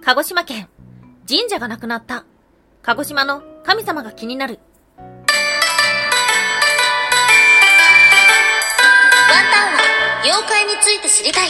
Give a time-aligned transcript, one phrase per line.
[0.00, 0.68] 鹿児島県、
[1.28, 2.24] 神社がなくなった。
[2.82, 4.60] 鹿児島の神様が気になる。
[4.96, 5.06] ワン
[9.52, 9.80] タンは
[10.22, 11.48] 妖怪について知りたい。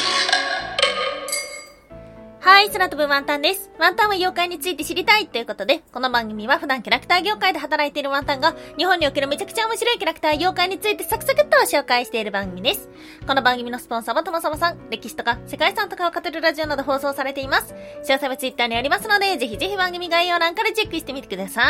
[2.41, 3.68] はい、空飛ぶワンタンです。
[3.79, 12.89] ワンタンは妖怪について知りたいということで、この番組は普段キャラクター業界で働いているワンタンが、日本におけるめちゃくちゃ面白いキャラクター妖怪についてサクサクっと紹介している番組です。
[13.25, 17.73] この番組のスポンサーはともさまさん、歴史とか世界遺産とかを語るラジオなど放送されています。
[18.03, 21.63] 詳細はツイッターにありますので、ぜひぜひ番組概要欄からチェックしてみてくださ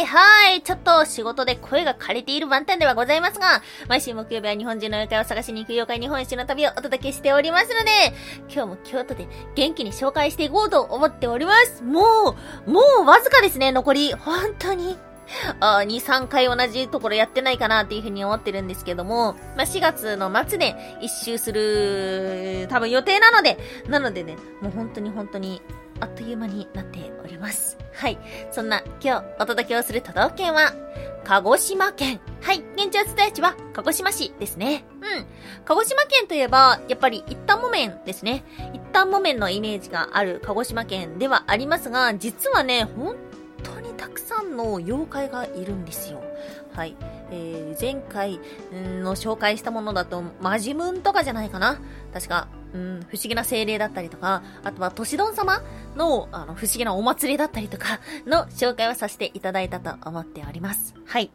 [0.00, 0.06] い。
[0.06, 3.60] はい、ちょっと仕事で声が枯れているワンタンではございますが、
[3.90, 8.14] 毎週木曜日は日本人の妖怪を探しに行く妖怪日本一の旅をお届けしておりますので、
[8.50, 11.41] 今日も京都で元気に紹介していこうと思っております。
[11.42, 14.12] りますもう、もうわずかですね、残り。
[14.14, 14.96] 本当に。
[15.60, 25.62] あ2、3回同じところやってないかなっていうふうに思ってるんですけども、まあ、4月の末で一周する、多分予定なので、なのでね、もう本当に本当に、
[26.02, 27.78] あっという間になっております。
[27.94, 28.18] はい。
[28.50, 30.74] そんな今日お届けをする都道府県は、
[31.24, 32.20] 鹿児島県。
[32.40, 32.58] はい。
[32.74, 34.84] 現地お伝え地は鹿児島市ですね。
[35.00, 35.26] うん。
[35.64, 38.42] 鹿児島県といえば、やっぱり一旦木綿ですね。
[38.74, 43.14] 一旦木綿のイメージがある鹿児島県ではありますが、実はね、本
[43.62, 46.20] 当にたくさんの妖怪がいるんですよ。
[46.74, 46.96] はい。
[47.32, 48.38] えー、前回
[48.74, 51.80] んの紹介したものだと、マジムンとかじゃないかな
[52.12, 55.62] 確か、うん、不思議な精霊だったりとか、あとは都市丼様
[55.96, 60.94] の、あの、不思議なお祭りだったりとかの紹介をさせていただいたと思っております。
[61.06, 61.30] はい。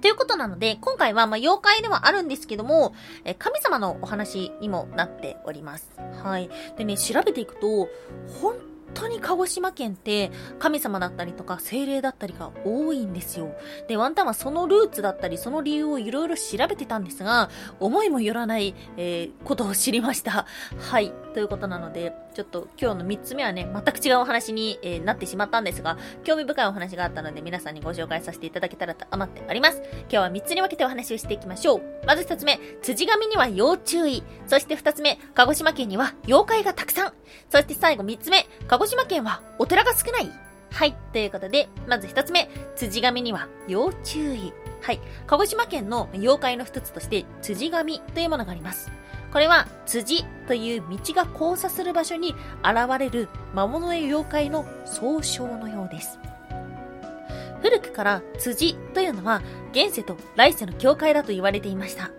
[0.00, 2.92] ということなので、今回は、まあ、妖怪ではあるんですけども、
[3.24, 5.92] え神様のお話にもなっております。
[6.24, 6.50] はい。
[6.76, 7.88] でね、調べていくと、
[8.40, 8.56] 本
[8.94, 13.54] 当に鹿児島県って神様だったりとか精霊だったりが多いんですよ。
[13.88, 20.46] で、ワンタンはそのルーツだったりその理由をいろいろ調べてたんですが、思いもよらない、えーことを知りました。
[20.78, 21.12] はい。
[21.34, 29.82] ということなので、ちょっと今日の3つ目はね、全く違うお話に、えーなってしまったんですが、興味深いお話があったので皆さんにご紹介させていただけたらと思っております。
[30.02, 31.82] 今日は3つに分けてお話をしていきましょう。
[32.06, 34.22] まず1つ目、辻神には要注意。
[34.46, 37.12] そして2つ目、鹿児島県には妖怪がたくさん。
[37.50, 40.30] そして最後3つ目、鹿児児島県はお寺が少ない。
[40.70, 40.96] はい。
[41.12, 44.52] ということで、まず1つ目、辻神には要注意。
[44.80, 45.00] はい。
[45.26, 48.90] 鹿児島県の妖怪の一つとして、辻神というものがあります。
[49.32, 56.18] これは、辻という道が交差する場所に現れる魔物や妖怪の総称のようです。
[57.60, 59.40] 古くから辻というのは
[59.70, 62.10] 現世と来世の境界だと言われていました。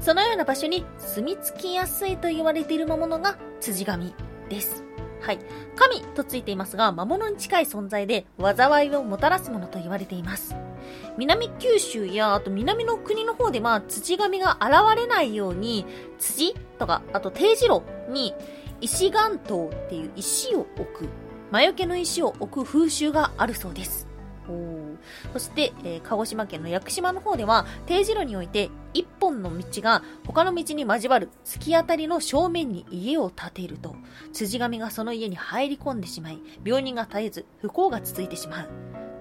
[0.00, 4.14] そのような場所に住み着きやすいと言われている魔物が辻神
[4.48, 4.87] です。
[5.20, 5.38] はい。
[5.76, 10.54] 神とついていますが、魔物に近い存在で災いをもたらすものと言われています。
[11.16, 15.86] 南九州や、あと南の国の方では、土神が現れないように、
[16.18, 18.34] 土とか、あと定時路に、
[18.80, 21.08] 石岩頭っていう石を置く、
[21.50, 24.07] 魔除けの石を置く風習があるそうです。
[25.32, 33.94] そして、えー鹿児島県の屋久島の方では、定時路において、一本の道が他の道に交わる突き当たりの正面に家を建てると、
[34.32, 38.68] 辻神がその家に入り込んでしまい、病人が絶えず不幸が続いてしまう。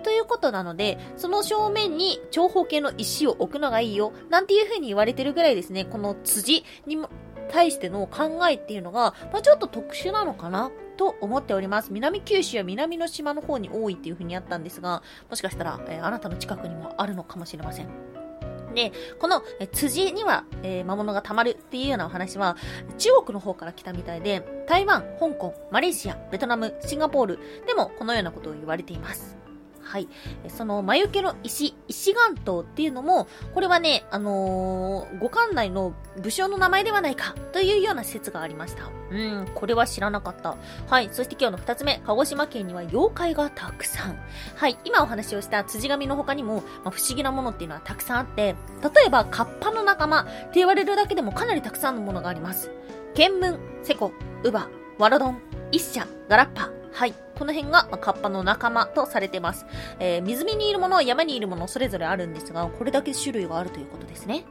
[0.03, 7.09] ということなので、その正面に長方形の石を置くのがいいよ、なんていう風に言われてるぐらいですね、この辻にも
[7.49, 11.93] 対しての考えっていうのが、まあ、ちょっと特殊なのかなと思っております。
[11.93, 17.87] 南九州は南の島の方に多いっていう風にあったんですが、もしかしたら、えーあなたの近くにもあるのかもしれません。
[18.73, 22.57] で、このえ辻には、えー魔物が溜まるっていうようなお話は、
[22.97, 29.37] 中国の方から来たみたいで、台湾、香港、マレーシア、ベトナム、シンガポールでもこのようなことを言われています。
[29.87, 30.09] はい。
[30.49, 38.89] その、魔除けの石、石岩頭っていうのも、これはね、あのー、五管内の武将の名前ではないか、というような説がありました。
[39.09, 40.57] うん、これは知らなかった。
[40.89, 41.09] はい。
[41.13, 44.19] そして今日の二つ目、鹿児島県には妖怪がたくさん。
[44.57, 44.77] はい。
[44.83, 52.71] 今お話をした辻神の他にも、まあ、不思議なものっていうのはたくさんあって、例えば、カッパの仲間って言われるだけでもかなりたくさんのものがあります。
[53.15, 54.11] ケンムン、セコ、
[54.43, 54.67] ウバ、
[54.99, 56.69] ワロドン、イッシャ、ガラッパ。
[56.91, 57.26] はい。
[57.37, 59.65] この辺がまあカッパの仲間とされてます。
[59.99, 64.43] えー水辺にいるもの、山にいるもの、それぞれあるんですが、これだけ種類があるということですね。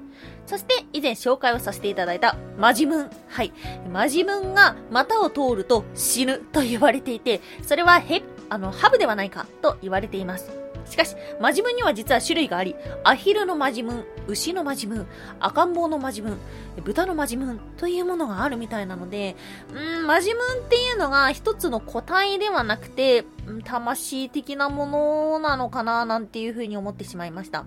[0.46, 3.10] そして、以前紹介をさせていただいた、マジムン。
[3.28, 3.52] はい。
[3.92, 10.65] マジムンが股を通ると死ぬと言われていて、それはヘ、あの、ハブではないかと言われています。
[10.86, 12.74] しかし、マジムには実は種類があり、
[13.04, 15.06] アヒルのマジム、牛のマジム、
[15.40, 16.38] 赤ん坊のマジム、
[16.84, 19.36] 豚のマジムというものがあるみたいなので、
[19.70, 23.24] うーん、マジムっていうのが一つの個体ではなくて、
[23.64, 27.64] 魂的なものなのかななんていうふうに思ってしまいました。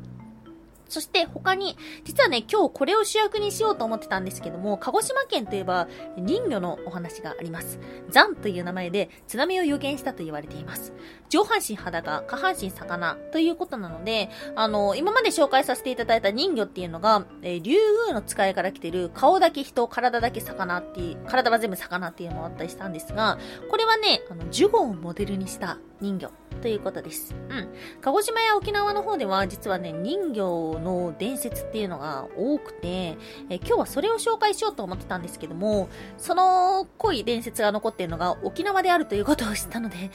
[0.89, 5.87] そして他に、実はね、今日これを主役にしようと思ってたんですけども、鹿児島県といえば
[6.17, 7.79] 人魚のお話があります。
[8.09, 10.93] ザンという名前で津波を予言したと言われています。
[11.29, 23.37] 上半身裸、下半身魚ということなので、あの、今まで紹介させていただいた人魚っていうのが、えー、竜宮の使いから来てる顔だけ人、体だけ魚っていう、体は全部魚っていうのもあったりしたんですが、
[23.69, 26.31] これはね、あの、ジュゴをモデルにした人魚
[26.61, 27.35] ということです。
[27.49, 27.69] うん。
[28.01, 33.17] 鹿児島や沖縄の方では実はね、人魚の伝説っていうのが多くて、
[33.49, 40.11] え今日はそれを紹介しようと思ってたんですけども、その濃い伝説が残っているのが沖縄であるということを知ったので、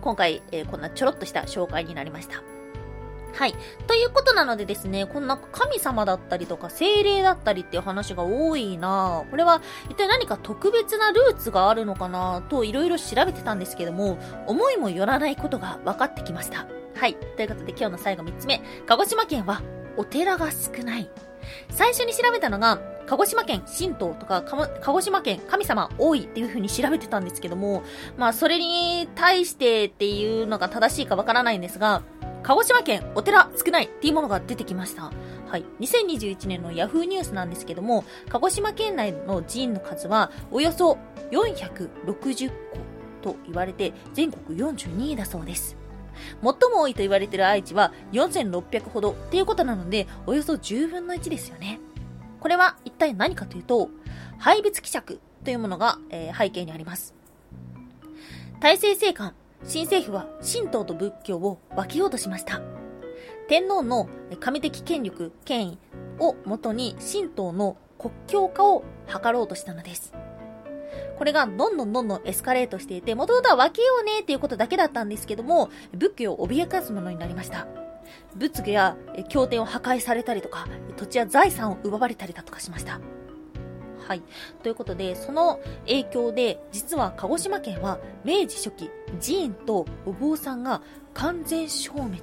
[0.00, 2.57] 今回、えこんなちょろっとした紹介になりました。
[3.38, 3.54] はい。
[3.86, 14.18] ということなのでですね、こんな神様だったりとか精霊だったりっていう話が多いなこれは一体何か特別なルーツがあるのかなといろいろ調べてたんですけども、
[14.48, 16.66] 思いもよらないことが分かってきました。
[16.96, 17.14] はい。
[17.14, 18.60] ということで今日の最後3つ目。
[18.86, 19.62] 鹿児島県は
[19.96, 21.08] お寺が少ない。
[21.70, 27.84] 最初に調べたのが、鹿児島県神道とか、鹿児島県神様多いっていう風に調べてたんですけども、
[28.16, 32.02] まあそれに対してっていうのが正しいかわからないんですが、
[32.42, 35.12] 鹿児島県お寺少ないっていうものが出てきました。
[35.48, 35.64] はい。
[35.80, 40.98] 2021年の Yahoo ニュースなんですけども、鹿児島県内の寺院の数はおよそ
[41.30, 45.76] 460個と言われて全国42位だそうです。
[46.42, 51.80] 最も多いと言われている愛知は4600ほどっていうことなので、およそ10分の1ですよね。
[52.40, 53.90] これは一体何かというと、
[54.38, 57.14] 廃仏希釈というものが、えー、背景にあります。
[58.60, 62.60] 大政政官新政府は神道と仏教を分けようとしました。
[63.48, 64.08] 天皇の
[64.40, 65.78] 神的権力、権威
[66.18, 70.12] をもとに神道の国境化を図ろうとしたのです。
[71.16, 77.66] これがどんどんどんどんエスカレートしていて、もともとは分けようねっていうことだけだったんですけども、仏教を脅かすものになりました。
[78.36, 78.96] 仏具や
[79.28, 80.66] 経典を破壊されたりとか、
[80.96, 83.00] 土地や財産を奪われたりだとかしました。
[84.08, 84.22] はい。
[84.62, 88.90] ということで、その影響で、実は鹿児島県は明治初期、
[89.20, 90.80] 寺院とお坊さんが
[91.12, 92.18] 完全消滅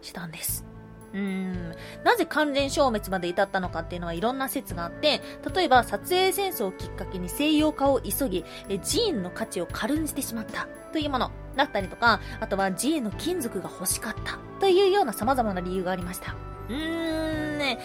[0.00, 0.64] したんです。
[1.12, 1.74] うーん。
[2.02, 5.20] なぜ完全消滅まで至ったのかっていうのはいろんな説があって、
[5.54, 16.47] 例えば撮影戦争をきっかけに西洋化を急ぎ、寺院の価値を軽んじてしまったというものだったりとか、あとは寺院の金属が欲しかったというような様々な理由がありました。
[16.68, 17.78] うーんね、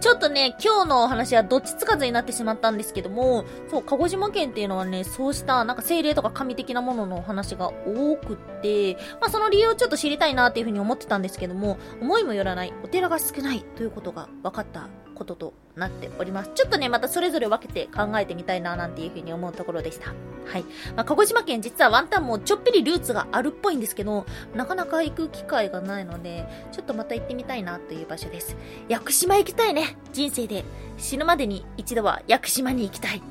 [0.00, 16.50] ちょっとね、今日のお話はどっちつかずになってしまったんですけども、そう、鹿児島県っていうのはね、そうしたなんか精霊とか神的なもののお話が多くて、まあその理由をちょっと知りたいなっていうふうに思ってたんですけども、思いもよらないお寺が少ないということが分かったこととなっております。
[16.54, 20.10] ちょっとね、またそれぞれ分けて考えてみたいななんていうふうに思うところでした。
[20.10, 20.62] はい。
[20.94, 28.56] まあ、鹿児島県実はワンタンもちょっぴりルーツがあるっぽいんですけど、なかなか行く機会がないので、ちょっとまた行ってみたいなという場所です。
[28.88, 29.96] 屋久島行きたいね。
[30.12, 30.64] 人生で。
[30.98, 33.20] 死ぬまでに一度は屋久島に行きたい。
[33.20, 33.24] ワ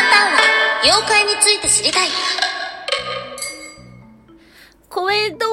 [0.00, 0.40] ンタンは
[0.82, 2.08] 妖怪について知りたい。
[4.90, 5.46] コメント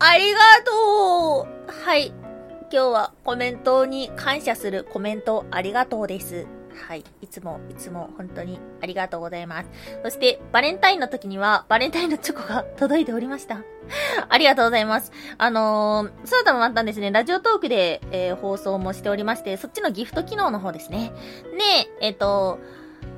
[0.00, 2.08] ありがとうはい。
[2.08, 6.48] 今日はコメントに感謝するコメントありがとうです。
[6.88, 7.04] はい。
[7.20, 9.70] いつも、いつも本当にありがとうございます。
[10.02, 13.62] そして、バレンタインの時には、バレンタインのチョコが届いておりました。
[14.28, 15.12] ありがとうございます。
[15.38, 17.12] あのー、そうだもあったんですね。
[17.12, 21.12] ラジオトークで、えー、放送もしておりまして、そっちのギフト機能の方ですね。
[21.56, 22.58] で、えっ、ー、と、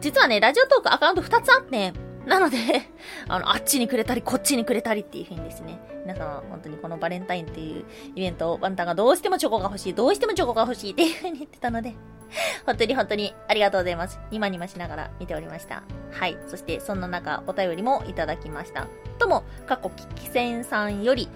[0.03, 1.94] 実はね、ラジオトークアカウント2つあって、
[2.26, 2.56] なので
[3.29, 11.94] あの、あっちにくれたり、こっちにくれたりっていう風にですね、皆様本当にこのバレンタインっていうイベントを、ワンタンがどうしてもチョコが欲しい、どうしてもチョコが欲しいっていう風に言ってたので、
[12.67, 14.19] 本当に本当にありがとうございます。
[14.31, 15.82] ニマニマしながら見ておりました。
[16.10, 16.36] はい。
[16.46, 18.86] そしてそんな中、お便りもいただきました。
[19.19, 21.29] とも、過去キキセンさんより、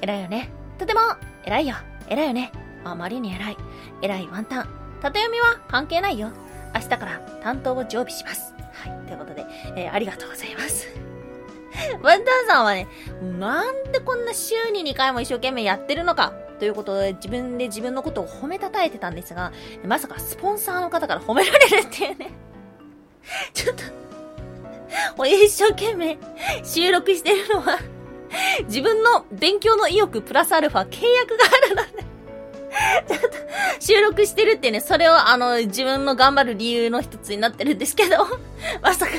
[0.00, 0.50] 偉いよね。
[0.78, 1.00] とても、
[1.44, 1.76] 偉いよ。
[2.08, 2.52] 偉いよね。
[2.84, 3.56] あまりに偉い。
[4.02, 4.68] 偉いワンタン。
[5.00, 6.30] 縦読みは関係ないよ。
[6.74, 8.53] 明日から担当を常備します。
[8.74, 9.06] はい。
[9.06, 10.88] ということで、えー、ありがとうございます。
[12.02, 12.86] ワンタンさんはね、
[13.38, 19.52] なんでこんな週に2回も一生懸命やってるのかということで自分で自分のことを褒めたたえてたんですが、
[19.84, 22.30] まさかスポンサーの方から褒められるっていうね。
[23.52, 23.84] ちょっと、
[25.16, 26.18] もう一生懸命
[26.62, 27.78] 収録してるのは
[28.66, 32.13] 自分の勉強の意欲プラスアルファ契約があるので
[33.08, 33.28] ちょっと、
[33.80, 38.26] 収録してるってね、それをあの、自分の頑張る理由の一つになってるんですけど、
[38.82, 39.12] まさか、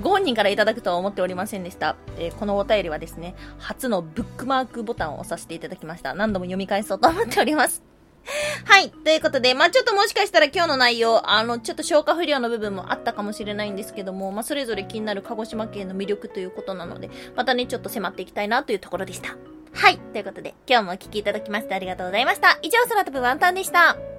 [0.00, 1.96] ご本人からいただくとは思っておりませんでした。
[2.18, 6.14] えー、このお便りはですね、初のブックマークボタンを押させていただきました。
[6.14, 7.82] 何度も読み返そうと思っております。
[8.64, 8.90] はい。
[8.90, 19.36] ということで、まあ、ちょっともしかしたら今日の内容、あの、ちょっと消化不良の部分もあったかもしれないんですけども、まあ、それぞれ気になる鹿児島県の魅力ということなので、またね、ちょっと迫っていきたいなというところでした。
[19.72, 19.98] はい。
[19.98, 22.58] ということで、今日もお聴きいただきましてありがとうございました。
[22.62, 24.17] 以上、空飛ぶワンタンでした。